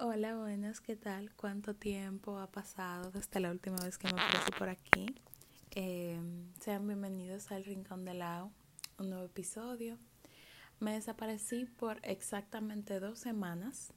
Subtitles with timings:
[0.00, 1.34] Hola, buenas, ¿qué tal?
[1.34, 5.06] ¿Cuánto tiempo ha pasado desde la última vez que me aparecí por aquí?
[5.72, 6.20] Eh,
[6.60, 8.52] sean bienvenidos al Rincón de Lao,
[9.00, 9.98] un nuevo episodio.
[10.78, 13.92] Me desaparecí por exactamente dos semanas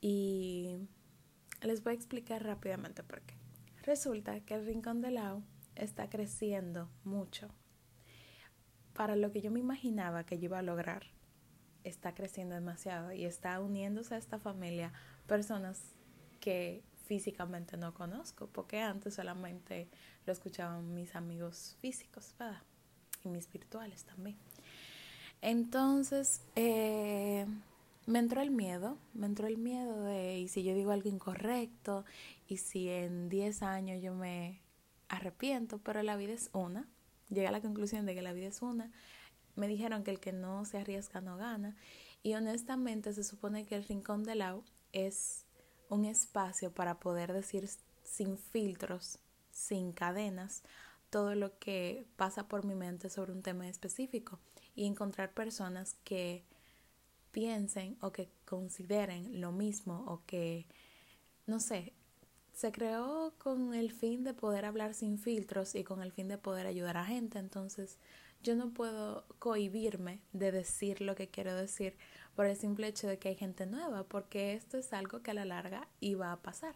[0.00, 0.88] y
[1.62, 3.36] les voy a explicar rápidamente por qué.
[3.84, 5.44] Resulta que el Rincón de Lao
[5.76, 7.46] está creciendo mucho.
[8.92, 11.04] Para lo que yo me imaginaba que yo iba a lograr
[11.84, 14.92] está creciendo demasiado y está uniéndose a esta familia
[15.26, 15.80] personas
[16.40, 19.88] que físicamente no conozco, porque antes solamente
[20.26, 22.62] lo escuchaban mis amigos físicos, ¿verdad?
[23.24, 24.36] Y mis virtuales también.
[25.42, 27.46] Entonces, eh,
[28.06, 32.04] me entró el miedo, me entró el miedo de, y si yo digo algo incorrecto,
[32.46, 34.60] y si en 10 años yo me
[35.08, 36.88] arrepiento, pero la vida es una,
[37.28, 38.90] llegué a la conclusión de que la vida es una,
[39.56, 41.76] me dijeron que el que no se arriesga no gana.
[42.22, 45.46] Y honestamente se supone que el Rincón de Lau es
[45.88, 47.68] un espacio para poder decir
[48.04, 49.18] sin filtros,
[49.50, 50.62] sin cadenas,
[51.10, 54.38] todo lo que pasa por mi mente sobre un tema específico
[54.74, 56.44] y encontrar personas que
[57.32, 60.66] piensen o que consideren lo mismo o que,
[61.46, 61.92] no sé,
[62.52, 66.38] se creó con el fin de poder hablar sin filtros y con el fin de
[66.38, 67.38] poder ayudar a gente.
[67.38, 67.98] Entonces,
[68.42, 71.96] yo no puedo cohibirme de decir lo que quiero decir
[72.34, 75.34] por el simple hecho de que hay gente nueva, porque esto es algo que a
[75.34, 76.74] la larga iba a pasar.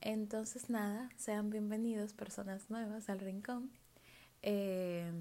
[0.00, 3.70] Entonces, nada, sean bienvenidos personas nuevas al rincón.
[4.42, 5.12] Eh,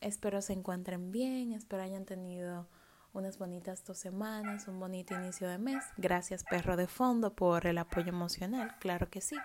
[0.00, 2.66] espero se encuentren bien, espero hayan tenido
[3.12, 5.84] unas bonitas dos semanas, un bonito inicio de mes.
[5.96, 9.36] Gracias, perro de fondo, por el apoyo emocional, claro que sí.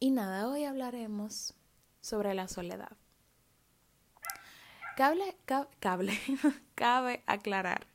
[0.00, 1.54] Y nada, hoy hablaremos
[2.00, 2.96] sobre la soledad.
[4.96, 5.36] Cable,
[5.80, 6.18] cable,
[6.76, 7.86] cabe aclarar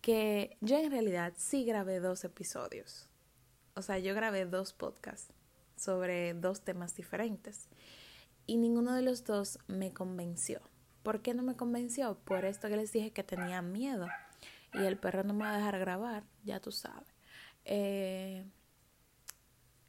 [0.00, 3.08] que yo en realidad sí grabé dos episodios.
[3.74, 5.32] O sea, yo grabé dos podcasts
[5.76, 7.68] sobre dos temas diferentes.
[8.46, 10.60] Y ninguno de los dos me convenció.
[11.02, 12.16] ¿Por qué no me convenció?
[12.24, 14.06] Por esto que les dije que tenía miedo.
[14.74, 17.08] Y el perro no me va a dejar grabar, ya tú sabes.
[17.64, 18.44] Eh,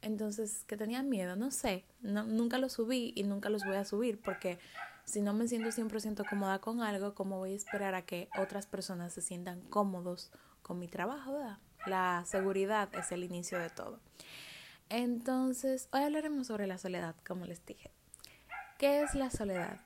[0.02, 1.84] entonces, que tenía miedo, no sé.
[2.00, 4.58] No, nunca lo subí y nunca los voy a subir porque
[5.10, 8.66] si no me siento 100% cómoda con algo, ¿cómo voy a esperar a que otras
[8.66, 10.30] personas se sientan cómodos
[10.62, 11.36] con mi trabajo?
[11.86, 13.98] La seguridad es el inicio de todo.
[14.88, 17.90] Entonces, hoy hablaremos sobre la soledad, como les dije.
[18.78, 19.80] ¿Qué es la soledad?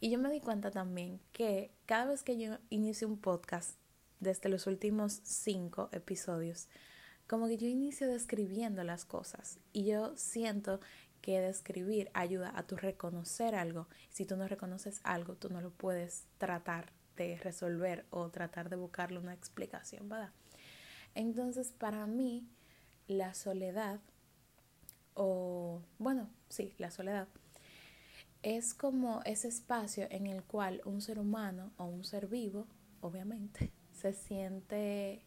[0.00, 3.78] Y yo me di cuenta también que cada vez que yo inicio un podcast,
[4.18, 6.68] desde los últimos cinco episodios,
[7.26, 10.80] como que yo inicio describiendo las cosas y yo siento
[11.20, 13.88] que describir ayuda a tu reconocer algo.
[14.10, 18.76] Si tú no reconoces algo, tú no lo puedes tratar de resolver o tratar de
[18.76, 20.30] buscarle una explicación, ¿verdad?
[21.14, 22.48] Entonces, para mí,
[23.08, 24.00] la soledad,
[25.14, 27.28] o bueno, sí, la soledad,
[28.42, 32.66] es como ese espacio en el cual un ser humano o un ser vivo,
[33.02, 35.26] obviamente, se siente,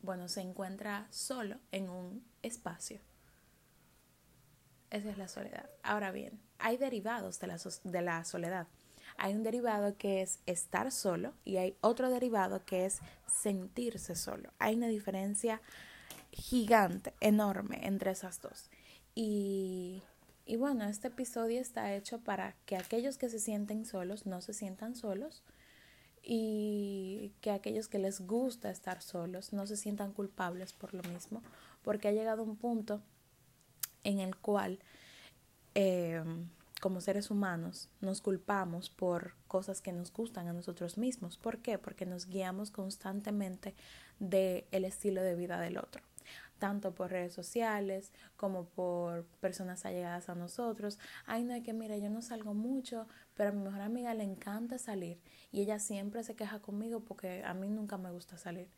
[0.00, 3.00] bueno, se encuentra solo en un espacio
[4.90, 5.68] esa es la soledad.
[5.82, 8.66] Ahora bien, hay derivados de la, de la soledad.
[9.16, 14.52] Hay un derivado que es estar solo y hay otro derivado que es sentirse solo.
[14.58, 15.60] Hay una diferencia
[16.30, 18.70] gigante, enorme entre esas dos.
[19.14, 20.02] Y,
[20.46, 24.54] y bueno, este episodio está hecho para que aquellos que se sienten solos no se
[24.54, 25.42] sientan solos
[26.22, 31.42] y que aquellos que les gusta estar solos no se sientan culpables por lo mismo,
[31.82, 33.02] porque ha llegado un punto
[34.04, 34.78] en el cual
[35.74, 36.22] eh,
[36.80, 41.36] como seres humanos nos culpamos por cosas que nos gustan a nosotros mismos.
[41.36, 41.78] ¿Por qué?
[41.78, 43.74] Porque nos guiamos constantemente
[44.20, 46.02] del el estilo de vida del otro,
[46.58, 50.98] tanto por redes sociales como por personas allegadas a nosotros.
[51.26, 54.24] Ay, no, es que mira, yo no salgo mucho, pero a mi mejor amiga le
[54.24, 55.18] encanta salir
[55.50, 58.68] y ella siempre se queja conmigo porque a mí nunca me gusta salir.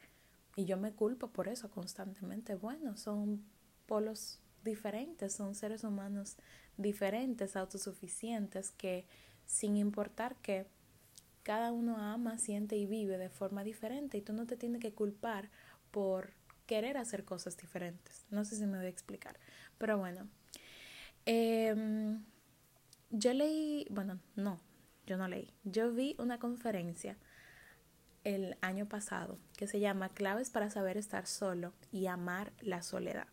[0.56, 2.54] Y yo me culpo por eso constantemente.
[2.54, 3.45] Bueno, son
[3.86, 6.36] polos diferentes, son seres humanos
[6.77, 9.07] diferentes, autosuficientes, que
[9.47, 10.66] sin importar que
[11.42, 14.92] cada uno ama, siente y vive de forma diferente y tú no te tienes que
[14.92, 15.51] culpar
[15.91, 16.33] por
[16.66, 18.24] querer hacer cosas diferentes.
[18.30, 19.39] No sé si me voy a explicar,
[19.78, 20.28] pero bueno.
[21.27, 22.24] Em,
[23.10, 24.60] yo leí, bueno, no,
[25.07, 27.16] yo no leí, yo vi una conferencia
[28.22, 33.27] el año pasado que se llama Claves para saber estar solo y amar la soledad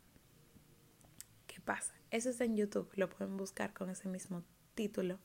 [1.68, 1.94] pasa.
[2.10, 4.44] Eso está en YouTube, lo pueden buscar con ese mismo
[4.74, 5.20] título.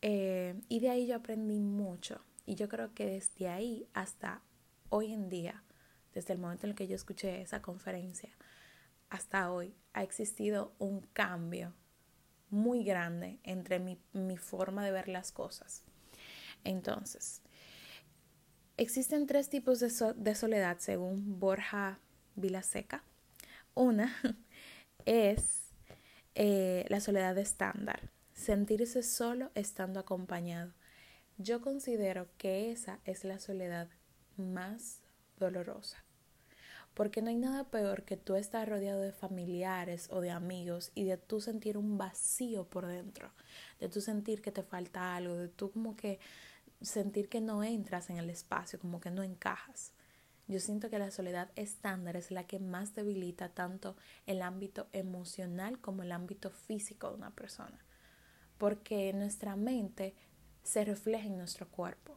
[0.00, 2.20] Eh, y de ahí yo aprendí mucho.
[2.44, 4.42] Y yo creo que desde ahí hasta
[4.88, 5.62] hoy en día
[6.14, 8.30] desde el momento en el que yo escuché esa conferencia
[9.10, 11.74] hasta hoy, ha existido un cambio
[12.48, 15.84] muy grande entre mi, mi forma de ver las cosas.
[16.64, 17.42] Entonces,
[18.78, 21.98] existen tres tipos de, de soledad según Borja
[22.36, 23.04] Vilaseca.
[23.74, 24.14] Una
[25.06, 25.62] es
[26.34, 30.72] eh, la soledad estándar, sentirse solo estando acompañado.
[31.38, 33.88] Yo considero que esa es la soledad
[34.36, 35.00] más
[35.38, 36.04] dolorosa.
[36.94, 41.04] Porque no hay nada peor que tú estar rodeado de familiares o de amigos y
[41.04, 43.32] de tú sentir un vacío por dentro,
[43.80, 46.20] de tú sentir que te falta algo, de tú como que
[46.82, 49.94] sentir que no entras en el espacio, como que no encajas.
[50.48, 53.96] Yo siento que la soledad estándar es la que más debilita tanto
[54.26, 57.78] el ámbito emocional como el ámbito físico de una persona,
[58.58, 60.14] porque nuestra mente
[60.62, 62.16] se refleja en nuestro cuerpo.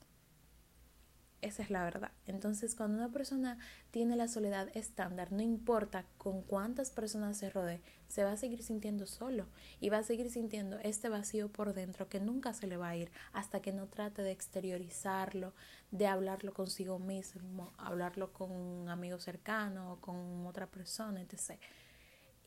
[1.45, 2.11] Esa es la verdad.
[2.25, 3.59] Entonces, cuando una persona
[3.91, 8.63] tiene la soledad estándar, no importa con cuántas personas se rodee, se va a seguir
[8.63, 9.45] sintiendo solo
[9.79, 12.95] y va a seguir sintiendo este vacío por dentro que nunca se le va a
[12.95, 15.53] ir hasta que no trate de exteriorizarlo,
[15.91, 21.61] de hablarlo consigo mismo, hablarlo con un amigo cercano o con otra persona, etc.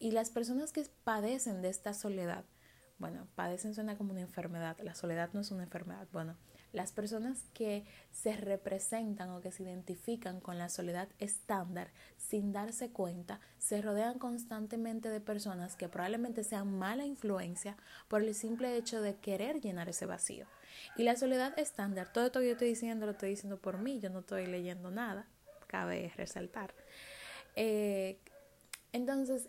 [0.00, 2.44] Y las personas que padecen de esta soledad,
[2.98, 6.36] bueno, padecen suena como una enfermedad, la soledad no es una enfermedad, bueno,
[6.72, 12.90] las personas que se representan o que se identifican con la soledad estándar sin darse
[12.90, 17.76] cuenta se rodean constantemente de personas que probablemente sean mala influencia
[18.08, 20.46] por el simple hecho de querer llenar ese vacío.
[20.96, 24.00] Y la soledad estándar, todo esto que yo estoy diciendo lo estoy diciendo por mí,
[24.00, 25.26] yo no estoy leyendo nada,
[25.66, 26.74] cabe resaltar.
[27.56, 28.18] Eh,
[28.92, 29.48] entonces,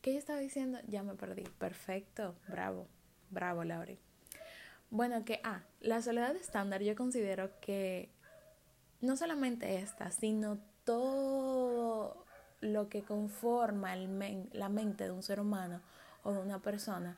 [0.00, 0.78] ¿qué yo estaba diciendo?
[0.86, 1.44] Ya me perdí.
[1.58, 2.86] Perfecto, bravo,
[3.30, 3.98] bravo, Lauri.
[4.90, 8.10] Bueno, que, ah, la soledad estándar yo considero que
[9.00, 12.24] no solamente esta, sino todo
[12.60, 15.80] lo que conforma el la mente de un ser humano
[16.24, 17.16] o de una persona,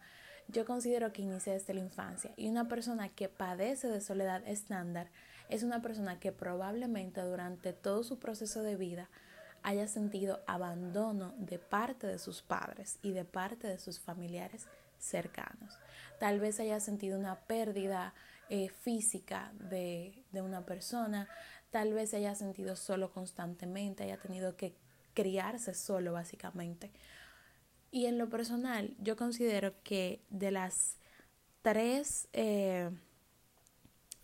[0.48, 2.32] yo considero que inicia desde la infancia.
[2.36, 5.08] Y una persona que padece de soledad estándar
[5.48, 9.08] es una persona que probablemente durante todo su proceso de vida
[9.62, 14.66] haya sentido abandono de parte de sus padres y de parte de sus familiares
[14.98, 15.78] cercanos
[16.20, 18.14] tal vez haya sentido una pérdida
[18.50, 21.28] eh, física de, de una persona,
[21.70, 24.74] tal vez se haya sentido solo constantemente, haya tenido que
[25.14, 26.90] criarse solo básicamente.
[27.92, 30.96] Y en lo personal, yo considero que de las
[31.62, 32.90] tres, eh,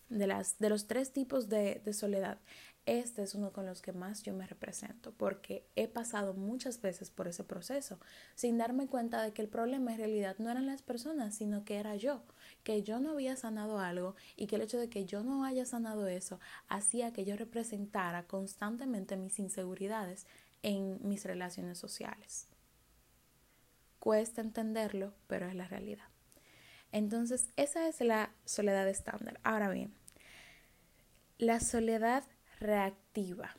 [0.08, 2.38] de, las, de los tres tipos de, de soledad,
[2.86, 7.10] este es uno con los que más yo me represento porque he pasado muchas veces
[7.10, 7.98] por ese proceso
[8.36, 11.78] sin darme cuenta de que el problema en realidad no eran las personas, sino que
[11.78, 12.22] era yo,
[12.62, 15.66] que yo no había sanado algo y que el hecho de que yo no haya
[15.66, 16.38] sanado eso
[16.68, 20.26] hacía que yo representara constantemente mis inseguridades
[20.62, 22.46] en mis relaciones sociales.
[23.98, 26.06] Cuesta entenderlo, pero es la realidad.
[26.92, 29.40] Entonces, esa es la soledad estándar.
[29.42, 29.92] Ahora bien,
[31.38, 32.22] la soledad
[32.58, 33.56] reactiva.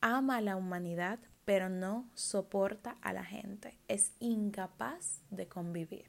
[0.00, 3.78] Ama a la humanidad, pero no soporta a la gente.
[3.88, 6.08] Es incapaz de convivir.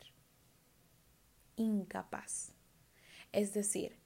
[1.56, 2.54] Incapaz.
[3.32, 3.98] Es decir,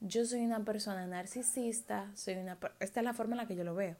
[0.00, 3.64] yo soy una persona narcisista, soy una esta es la forma en la que yo
[3.64, 3.96] lo veo.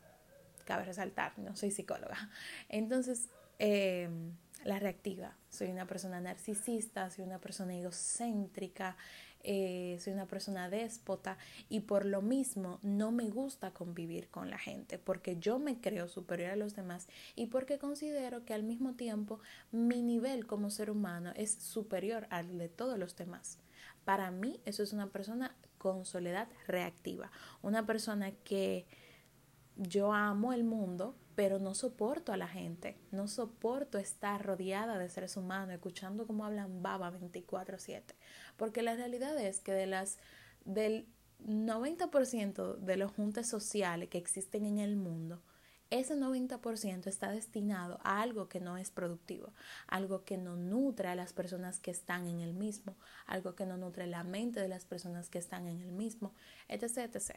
[0.65, 2.31] Cabe resaltar, no soy psicóloga.
[2.69, 4.33] Entonces, em,
[4.65, 5.37] la reactiva.
[5.51, 8.97] Soy una persona narcisista, soy una persona egocéntrica,
[9.45, 11.39] eh, soy una persona déspota
[11.69, 16.09] y por lo mismo no me gusta convivir con la gente porque yo me creo
[16.09, 20.91] superior a los demás y porque considero que al mismo tiempo mi nivel como ser
[20.91, 23.59] humano es superior al de todos los demás.
[24.05, 27.31] Para mí eso es una persona con soledad reactiva,
[27.63, 28.87] una persona que
[29.77, 35.09] yo amo el mundo, pero no soporto a la gente, no soporto estar rodeada de
[35.09, 38.17] seres humanos, escuchando cómo hablan baba 24/7,
[38.57, 40.19] porque la realidad es que de las
[40.65, 41.07] del
[41.47, 45.41] 90% de los juntas sociales que existen en el mundo,
[45.91, 49.53] ese 90% está destinado a algo que no es productivo,
[49.87, 53.77] algo que no nutre a las personas que están en el mismo, algo que no
[53.77, 56.35] nutre la mente de las personas que están en el mismo,
[56.67, 57.15] etc.
[57.15, 57.37] etc.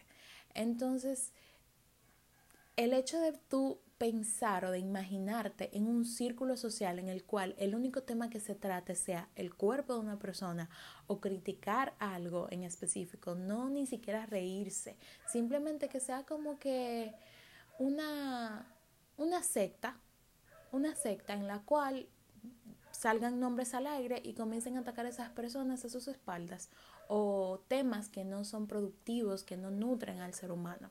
[0.56, 1.34] Entonces,
[2.78, 7.54] el hecho de tú pensar o de imaginarte en un círculo social en el cual
[7.60, 10.72] el único tema que se trate sea el cuerpo de una persona
[11.06, 17.14] o criticar algo en específico, no ni siquiera reírse, simplemente que sea como que
[17.78, 18.66] una,
[19.18, 20.00] una secta,
[20.72, 22.08] una secta en la cual
[22.90, 26.72] salgan nombres al aire y comiencen a atacar a esas personas a sus espaldas
[27.08, 30.90] o temas que no son productivos, que no nutren al ser humano.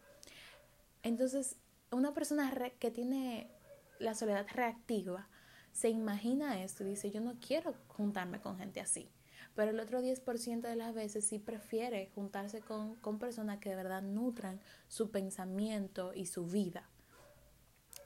[1.02, 1.56] Entonces,
[1.90, 3.50] una persona que tiene
[3.98, 5.28] la soledad reactiva
[5.72, 9.10] se imagina esto y dice, yo no quiero juntarme con gente así.
[9.54, 13.76] Pero el otro 10% de las veces sí prefiere juntarse con, con personas que de
[13.76, 16.88] verdad nutran su pensamiento y su vida.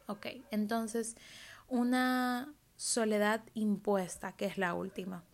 [0.07, 1.17] Ok, entonces
[1.69, 5.25] una soledad impuesta, que es la última.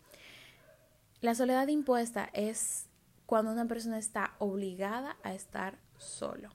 [1.21, 2.87] La soledad impuesta es
[3.25, 6.49] cuando una persona está obligada a estar solo.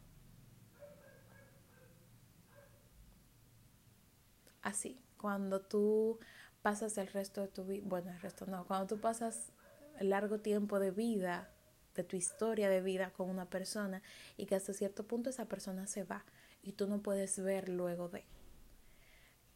[4.66, 6.18] Así, cuando tú
[6.60, 9.52] pasas el resto de tu vida, bueno, el resto no, cuando tú pasas
[10.00, 11.48] largo tiempo de vida,
[11.94, 14.02] de tu historia de vida con una persona
[14.36, 16.24] y que hasta cierto punto esa persona se va
[16.64, 18.24] y tú no puedes ver luego de.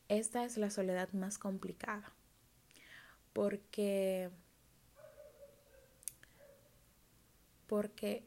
[0.06, 2.12] Esta es la soledad más complicada
[3.32, 4.30] porque
[7.66, 8.24] porque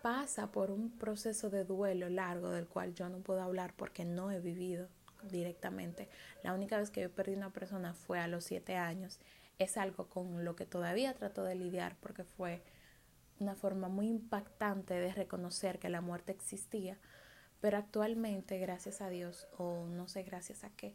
[0.00, 4.30] pasa por un proceso de duelo largo del cual yo no puedo hablar porque no
[4.30, 4.88] he vivido
[5.30, 6.08] directamente.
[6.42, 9.18] La única vez que yo perdí una persona fue a los siete años.
[9.58, 12.62] Es algo con lo que todavía trato de lidiar porque fue
[13.38, 16.98] una forma muy impactante de reconocer que la muerte existía.
[17.60, 20.94] Pero actualmente, gracias a Dios, o no sé gracias a qué,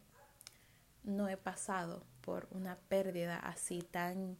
[1.02, 4.38] no he pasado por una pérdida así tan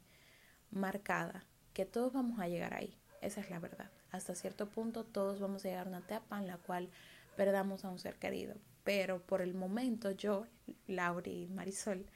[0.70, 1.44] marcada
[1.74, 2.96] que todos vamos a llegar ahí.
[3.20, 3.90] Esa es la verdad.
[4.10, 6.90] Hasta cierto punto todos vamos a llegar a una etapa en la cual
[7.36, 8.56] perdamos a un ser querido.
[8.84, 10.46] Pero por el momento yo,
[10.86, 12.06] Lauri Marisol,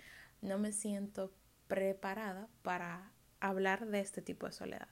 [0.42, 1.32] no me siento
[1.68, 4.88] preparada para hablar de este tipo de soledad.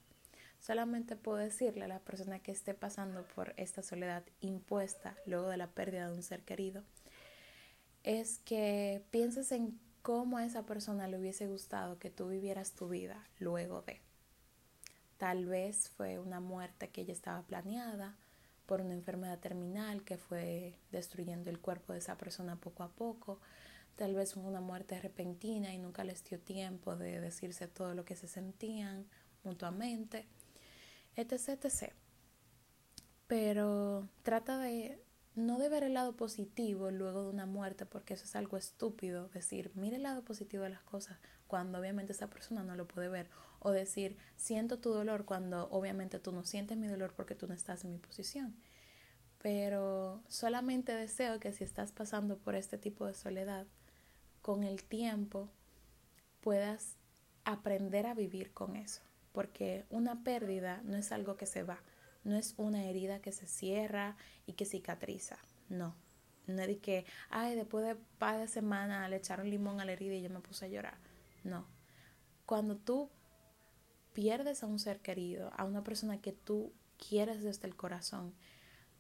[0.60, 5.58] Solamente puedo decirle a la persona que esté pasando por esta soledad impuesta luego de
[5.58, 6.82] la pérdida de un ser querido,
[8.02, 12.88] es que pienses en cómo a esa persona le hubiese gustado que tú vivieras tu
[12.88, 14.00] vida luego de.
[15.18, 18.16] Tal vez fue una muerte que ya estaba planeada
[18.66, 23.40] por una enfermedad terminal que fue destruyendo el cuerpo de esa persona poco a poco.
[23.96, 28.16] Tal vez una muerte repentina y nunca les dio tiempo de decirse todo lo que
[28.16, 29.06] se sentían
[29.44, 30.26] mutuamente,
[31.16, 31.64] etc.
[31.64, 31.92] etc.
[33.26, 34.08] Pero
[35.34, 39.28] no de ver el lado positivo luego de una muerte, porque eso es algo estúpido,
[39.28, 43.08] decir, mire el lado positivo de las cosas cuando obviamente esa persona no lo puede
[43.08, 47.46] ver, o decir, siento tu dolor cuando obviamente tú no sientes mi dolor porque tú
[47.46, 48.54] no estás en mi posición.
[49.38, 53.66] Pero solamente deseo que si estás pasando por este tipo de soledad,
[54.42, 55.50] con el tiempo
[56.40, 56.96] puedas
[57.44, 61.78] aprender a vivir con eso, porque una pérdida no es algo que se va,
[62.24, 64.16] no es una herida que se cierra
[64.46, 65.38] y que cicatriza,
[65.68, 65.94] no.
[66.46, 69.92] No es de que, ay, después de par de semanas le echaron limón a la
[69.92, 70.98] herida y yo me puse a llorar.
[71.42, 71.66] No.
[72.44, 73.10] Cuando tú
[74.12, 78.34] pierdes a un ser querido, a una persona que tú quieres desde el corazón,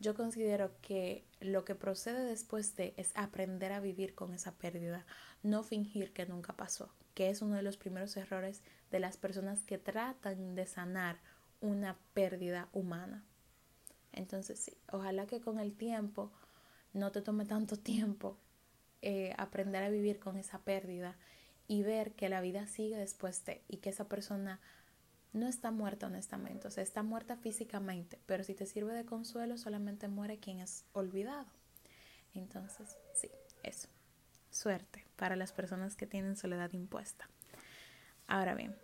[0.00, 5.06] yo considero que lo que procede después de es aprender a vivir con esa pérdida,
[5.42, 9.62] no fingir que nunca pasó, que es uno de los primeros errores de las personas
[9.62, 11.20] que tratan de sanar
[11.64, 13.24] una pérdida humana.
[14.12, 16.30] Entonces, sí, ojalá que con el tiempo
[16.92, 18.38] no te tome tanto tiempo
[19.02, 21.16] eh, aprender a vivir con esa pérdida
[21.66, 24.60] y ver que la vida sigue después de y que esa persona
[25.32, 29.58] no está muerta honestamente, o sea, está muerta físicamente, pero si te sirve de consuelo
[29.58, 31.48] solamente muere quien es olvidado.
[32.34, 33.30] Entonces, sí,
[33.62, 33.88] eso.
[34.50, 37.28] Suerte para las personas que tienen soledad impuesta.
[38.28, 38.76] Ahora bien,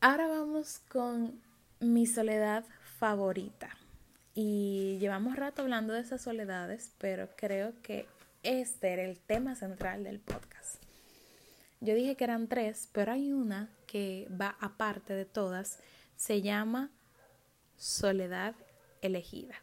[0.00, 1.42] Ahora vamos con
[1.80, 2.64] mi soledad
[3.00, 3.76] favorita.
[4.32, 8.06] Y llevamos rato hablando de esas soledades, pero creo que
[8.44, 10.80] este era el tema central del podcast.
[11.80, 15.80] Yo dije que eran tres, pero hay una que va aparte de todas.
[16.16, 16.92] Se llama
[17.76, 18.54] soledad
[19.02, 19.56] elegida.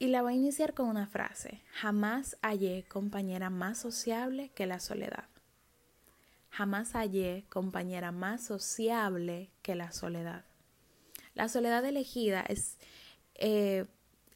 [0.00, 1.62] Y la voy a iniciar con una frase.
[1.74, 5.28] Jamás hallé compañera más sociable que la soledad.
[6.50, 10.44] Jamás hallé compañera más sociable que la soledad.
[11.34, 12.78] La soledad elegida es
[13.34, 13.86] eh,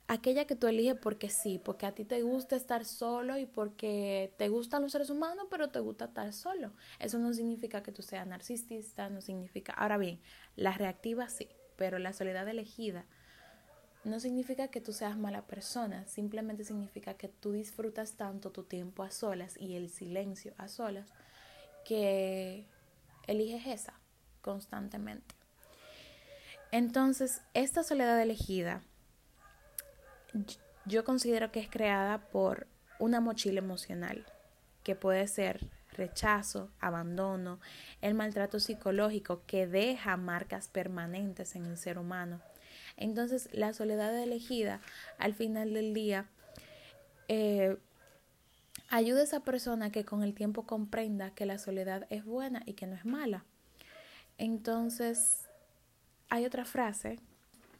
[0.06, 4.34] aquella que tú eliges porque sí, porque a ti te gusta estar solo y porque
[4.38, 6.72] te gustan los seres humanos, pero te gusta estar solo.
[6.98, 9.72] Eso no significa que tú seas narcisista, no significa...
[9.72, 10.20] Ahora bien,
[10.54, 13.06] la reactiva sí, pero la soledad elegida
[14.04, 19.02] no significa que tú seas mala persona, simplemente significa que tú disfrutas tanto tu tiempo
[19.02, 21.08] a solas y el silencio a solas
[21.84, 22.66] que
[23.26, 23.94] eliges esa
[24.40, 25.34] constantemente.
[26.70, 28.82] Entonces, esta soledad elegida
[30.84, 32.66] yo considero que es creada por
[32.98, 34.26] una mochila emocional,
[34.82, 37.60] que puede ser rechazo, abandono,
[38.00, 42.40] el maltrato psicológico que deja marcas permanentes en el ser humano.
[42.96, 44.80] Entonces, la soledad elegida
[45.18, 46.26] al final del día
[47.28, 47.76] eh,
[48.92, 52.74] ayuda a esa persona que con el tiempo comprenda que la soledad es buena y
[52.74, 53.44] que no es mala.
[54.36, 55.48] Entonces,
[56.28, 57.18] hay otra frase,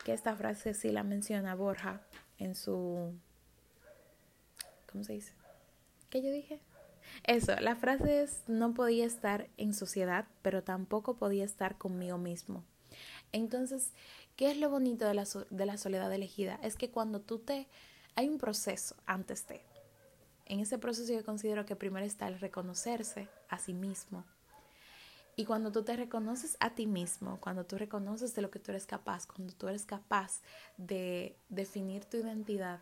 [0.05, 2.01] que esta frase sí la menciona Borja
[2.39, 3.13] en su...
[4.91, 5.35] ¿Cómo se dice?
[6.09, 6.61] ¿Qué yo dije?
[7.25, 12.65] Eso, la frase es, no podía estar en sociedad, pero tampoco podía estar conmigo mismo.
[13.33, 13.93] Entonces,
[14.37, 16.59] ¿qué es lo bonito de la, de la soledad elegida?
[16.63, 17.69] Es que cuando tú te...
[18.15, 19.72] Hay un proceso antes de.
[20.47, 24.25] En ese proceso yo considero que primero está el reconocerse a sí mismo.
[25.35, 28.71] Y cuando tú te reconoces a ti mismo, cuando tú reconoces de lo que tú
[28.71, 30.43] eres capaz, cuando tú eres capaz
[30.77, 32.81] de definir tu identidad,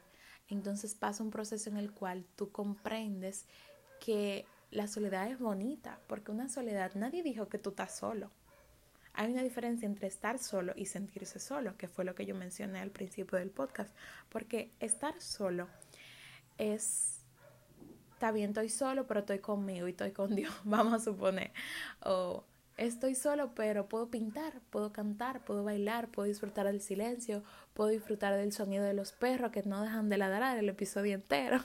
[0.48, 3.46] entonces pasa un proceso en el cual tú comprendes
[4.00, 8.30] que la soledad es bonita, porque una soledad, nadie dijo que tú estás solo.
[9.12, 12.80] Hay una diferencia entre estar solo y sentirse solo, que fue lo que yo mencioné
[12.80, 13.94] al principio del podcast,
[14.28, 15.68] porque estar solo
[16.58, 17.19] es,
[18.20, 21.52] está bien, estoy solo, pero estoy conmigo y estoy con Dios, vamos a suponer.
[22.04, 22.44] O
[22.76, 28.36] estoy solo, pero puedo pintar, puedo cantar, puedo bailar, puedo disfrutar del silencio, puedo disfrutar
[28.36, 31.64] del sonido de los perros que no dejan de ladrar el episodio entero.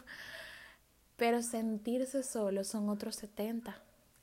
[1.17, 3.77] Pero sentirse solo son otros 70.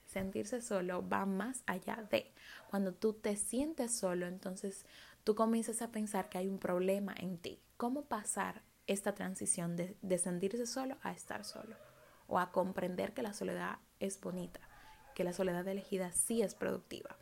[0.07, 2.33] Sentirse solo va más allá de.
[2.71, 4.87] Cuando tú te sientes solo, entonces
[5.23, 7.61] tú comienzas a pensar que hay un problema en ti.
[7.77, 11.91] ¿Cómo pasar esta transición de, de sentirse solo a estar solo?
[12.33, 14.61] O a comprender que la soledad es bonita,
[15.15, 17.15] que la soledad elegida sí es productiva.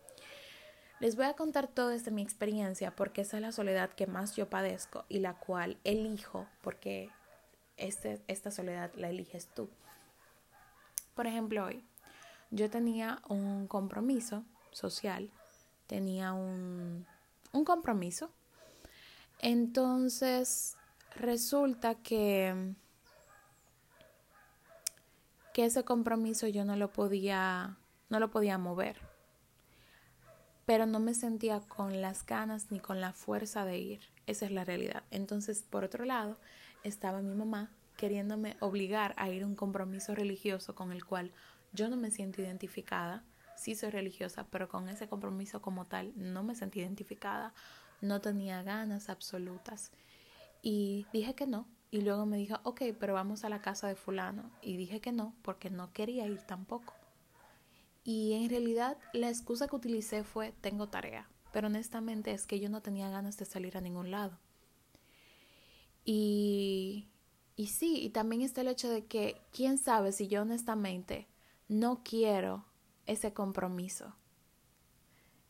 [1.00, 4.36] Les voy a contar todo desde mi experiencia porque esa es la soledad que más
[4.36, 7.10] yo padezco y la cual elijo porque
[7.76, 9.68] este, esta soledad la eliges tú.
[11.16, 11.84] Por ejemplo, hoy
[12.52, 15.32] yo tenía un compromiso social,
[15.88, 17.04] tenía un,
[17.50, 18.30] un compromiso.
[19.40, 20.76] Entonces,
[21.16, 22.74] resulta que,
[25.60, 27.76] que ese compromiso yo no lo podía,
[28.08, 28.96] no lo podía mover.
[30.64, 34.00] Pero no me sentía con las ganas ni con la fuerza de ir.
[34.26, 35.02] Esa es la realidad.
[35.10, 36.38] Entonces, por otro lado,
[36.82, 37.68] estaba mi mamá
[37.98, 41.30] queriéndome obligar a ir a un compromiso religioso con el cual
[41.74, 43.22] yo no me siento identificada.
[43.54, 47.52] Sí soy religiosa, pero con ese compromiso como tal no me sentí identificada,
[48.00, 49.92] no tenía ganas absolutas.
[50.62, 51.66] Y dije que no.
[51.90, 54.50] Y luego me dijo, ok, pero vamos a la casa de fulano.
[54.62, 56.94] Y dije que no, porque no quería ir tampoco.
[58.04, 61.28] Y en realidad la excusa que utilicé fue, tengo tarea.
[61.52, 64.38] Pero honestamente es que yo no tenía ganas de salir a ningún lado.
[66.04, 67.08] Y,
[67.56, 71.26] y sí, y también está el hecho de que, quién sabe si yo honestamente
[71.68, 72.64] no quiero
[73.06, 74.14] ese compromiso.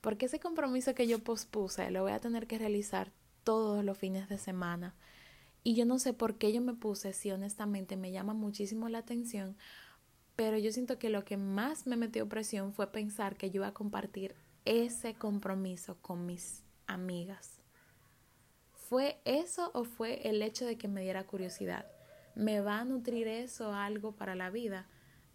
[0.00, 3.12] Porque ese compromiso que yo pospuse lo voy a tener que realizar
[3.44, 4.94] todos los fines de semana.
[5.62, 8.98] Y yo no sé por qué yo me puse, si honestamente me llama muchísimo la
[8.98, 9.56] atención,
[10.36, 13.68] pero yo siento que lo que más me metió presión fue pensar que yo iba
[13.68, 17.60] a compartir ese compromiso con mis amigas.
[18.72, 21.86] ¿Fue eso o fue el hecho de que me diera curiosidad?
[22.34, 24.88] ¿Me va a nutrir eso algo para la vida?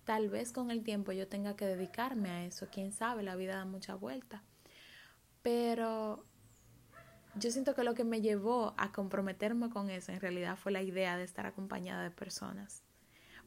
[0.06, 3.56] Tal vez con el tiempo yo tenga que dedicarme a eso, quién sabe, la vida
[3.56, 4.44] da mucha vuelta.
[5.42, 6.26] Pero
[7.38, 10.82] yo siento que lo que me llevó a comprometerme con eso en realidad fue la
[10.82, 12.84] idea de estar acompañada de personas.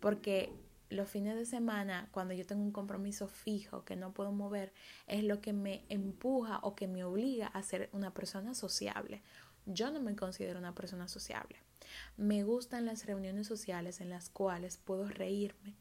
[0.00, 0.52] Porque
[0.90, 4.72] los fines de semana, cuando yo tengo un compromiso fijo que no puedo mover,
[5.06, 9.22] es lo que me empuja o que me obliga a ser una persona sociable,
[9.66, 11.58] yo no me considero una persona sociable.
[12.16, 15.76] Me gustan las reuniones sociales en las cuales puedo reírme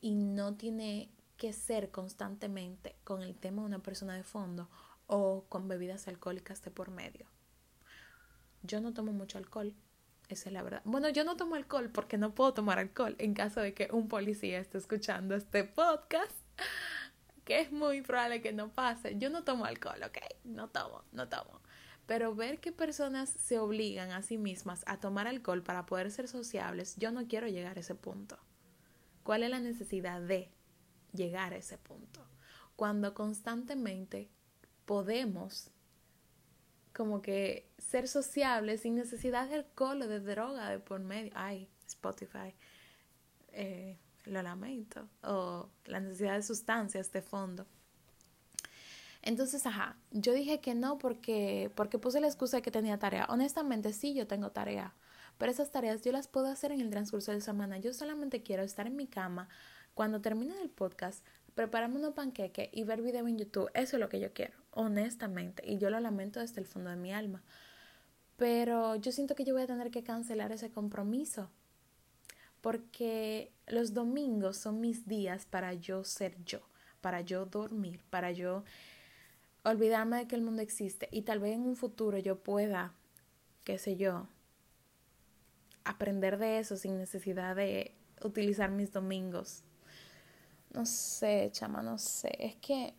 [0.00, 4.68] y no tiene que ser constantemente con el tema de una persona de fondo
[5.06, 7.26] o con bebidas alcohólicas de por medio.
[8.62, 9.74] Yo no tomo mucho alcohol,
[10.28, 10.82] esa es la verdad.
[10.84, 14.08] Bueno, yo no tomo alcohol porque no puedo tomar alcohol en caso de que un
[14.08, 16.36] policía esté escuchando este podcast,
[17.44, 19.16] que es muy probable que no pase.
[19.18, 20.18] Yo no tomo alcohol, ¿ok?
[20.44, 21.62] No tomo, no tomo.
[22.06, 26.28] Pero ver que personas se obligan a sí mismas a tomar alcohol para poder ser
[26.28, 28.38] sociables, yo no quiero llegar a ese punto.
[29.22, 30.50] ¿Cuál es la necesidad de
[31.12, 32.26] llegar a ese punto?
[32.76, 34.30] Cuando constantemente
[34.84, 35.70] podemos
[36.98, 41.30] como que ser sociables sin necesidad de alcohol o de droga de por medio.
[41.36, 42.56] Ay, Spotify,
[43.52, 45.08] eh, lo lamento.
[45.22, 47.66] O la necesidad de sustancias de fondo.
[49.22, 53.26] Entonces, ajá, yo dije que no porque, porque puse la excusa de que tenía tarea.
[53.28, 54.92] Honestamente, sí, yo tengo tarea,
[55.38, 57.78] pero esas tareas yo las puedo hacer en el transcurso de la semana.
[57.78, 59.48] Yo solamente quiero estar en mi cama
[59.94, 63.70] cuando termine el podcast, prepararme unos panqueques y ver video en YouTube.
[63.74, 65.62] Eso es lo que yo quiero, honestamente.
[65.66, 67.42] Y yo lo lamento desde el fondo de mi alma.
[68.36, 71.50] Pero yo siento que yo voy a tener que cancelar ese compromiso.
[72.60, 76.60] Porque los domingos son mis días para yo ser yo,
[77.00, 78.64] para yo dormir, para yo
[79.64, 82.94] olvidarme de que el mundo existe y tal vez en un futuro yo pueda,
[83.64, 84.26] qué sé yo,
[85.84, 89.62] aprender de eso sin necesidad de utilizar mis domingos.
[90.72, 92.30] No sé, chama, no sé.
[92.38, 92.94] Es que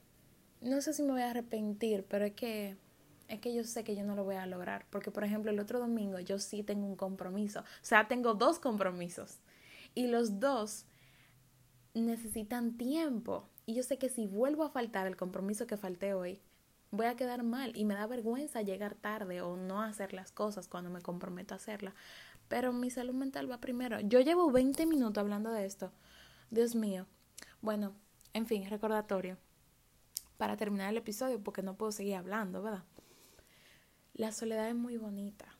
[0.61, 2.77] no sé si me voy a arrepentir, pero es que
[3.27, 5.59] es que yo sé que yo no lo voy a lograr, porque por ejemplo, el
[5.59, 9.37] otro domingo yo sí tengo un compromiso, o sea, tengo dos compromisos
[9.93, 10.85] y los dos
[11.93, 13.49] necesitan tiempo.
[13.65, 16.41] Y yo sé que si vuelvo a faltar el compromiso que falté hoy,
[16.91, 20.67] voy a quedar mal y me da vergüenza llegar tarde o no hacer las cosas
[20.67, 21.93] cuando me comprometo a hacerlas.
[22.47, 23.99] Pero mi salud mental va primero.
[23.99, 25.91] Yo llevo 20 minutos hablando de esto.
[26.49, 27.05] Dios mío.
[27.61, 27.93] Bueno,
[28.33, 29.37] en fin, recordatorio.
[30.39, 32.85] Para terminar el episodio, porque no puedo seguir hablando, ¿verdad?
[34.13, 35.57] La soledad es muy bonita.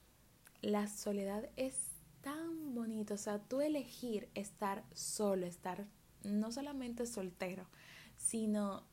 [0.61, 1.75] La soledad es
[2.21, 3.15] tan bonita.
[3.15, 5.85] O sea, tú elegir estar solo, estar
[6.23, 7.67] no solamente soltero,
[8.15, 8.85] sino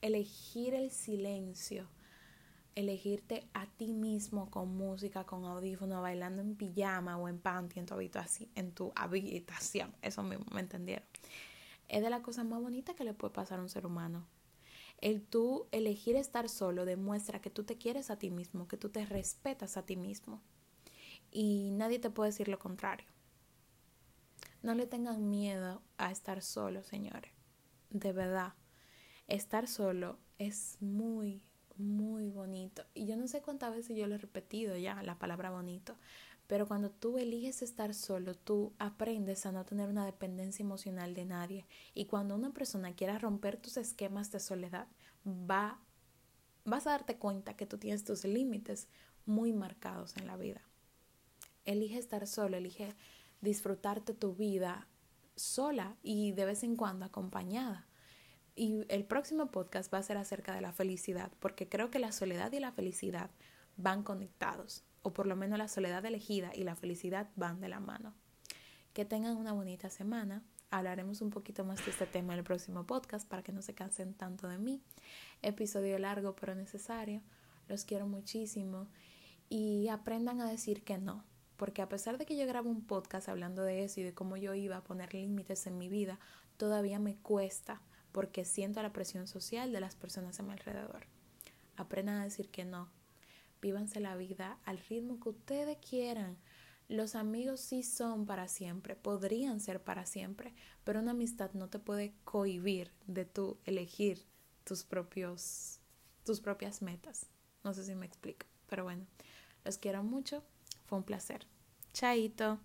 [0.00, 1.88] elegir el silencio,
[2.74, 7.84] elegirte a ti mismo con música, con audífono, bailando en pijama o en panty en
[7.84, 9.94] tu habitación, en tu habitación.
[10.00, 11.06] Eso mismo, ¿me entendieron?
[11.88, 14.26] Es de la cosa más bonita que le puede pasar a un ser humano.
[15.00, 18.88] El tú elegir estar solo demuestra que tú te quieres a ti mismo, que tú
[18.88, 20.40] te respetas a ti mismo.
[21.30, 23.06] Y nadie te puede decir lo contrario.
[24.62, 27.32] No le tengan miedo a estar solo, señores.
[27.90, 28.54] De verdad
[29.28, 31.42] estar solo es muy,
[31.76, 32.84] muy bonito.
[32.94, 35.96] Y yo no sé cuántas veces yo lo he repetido ya, la palabra bonito,
[36.46, 41.24] pero cuando tú eliges estar solo, tú aprendes a no tener una dependencia emocional de
[41.24, 41.66] nadie.
[41.94, 44.86] Y cuando una persona quiera romper tus esquemas de soledad,
[45.26, 45.80] va,
[46.64, 48.88] vas a darte cuenta que tú tienes tus límites
[49.24, 50.60] muy marcados en la vida.
[51.64, 52.94] Elige estar solo, elige
[53.40, 54.86] disfrutarte tu vida
[55.36, 57.86] sola y de vez en cuando acompañada.
[58.54, 62.12] Y el próximo podcast va a ser acerca de la felicidad, porque creo que la
[62.12, 63.30] soledad y la felicidad
[63.76, 67.78] van conectados, o por lo menos la soledad elegida y la felicidad van de la
[67.78, 68.14] mano.
[68.94, 70.42] Que tengan una bonita semana.
[70.70, 73.74] Hablaremos un poquito más de este tema en el próximo podcast para que no se
[73.74, 74.82] cansen tanto de mí.
[75.42, 77.20] Episodio largo pero necesario.
[77.68, 78.88] Los quiero muchísimo
[79.50, 81.22] y aprendan a decir que no.
[81.58, 84.38] Porque a pesar de que yo grabo un podcast hablando de eso y de cómo
[84.38, 86.18] yo iba a poner límites en mi vida,
[86.56, 91.06] todavía me cuesta porque siento la presión social de las personas a mi alrededor.
[91.76, 92.88] Aprendan a decir que no.
[93.64, 96.36] Vívanse la vida al ritmo que ustedes quieran.
[96.86, 100.52] Los amigos sí son para siempre, podrían ser para siempre,
[100.84, 104.26] pero una amistad no te puede cohibir de tú elegir
[104.64, 105.80] tus propios
[106.26, 107.30] tus propias metas.
[107.62, 109.06] No sé si me explico, pero bueno,
[109.64, 110.44] los quiero mucho.
[110.84, 111.46] Fue un placer.
[111.94, 112.60] Chaito.